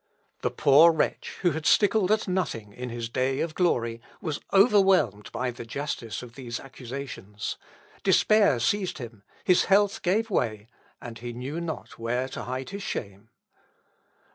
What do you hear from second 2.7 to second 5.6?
in his day of glory, was overwhelmed by